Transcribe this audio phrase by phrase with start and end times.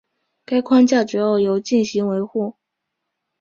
[0.45, 2.55] 该框架主要由进行维护。